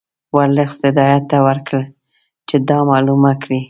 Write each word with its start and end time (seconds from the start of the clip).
ورلسټ 0.35 0.81
هدایت 0.89 1.29
ورکړ 1.47 1.81
چې 2.47 2.55
دا 2.69 2.77
معلومه 2.89 3.31
کړي. 3.43 3.59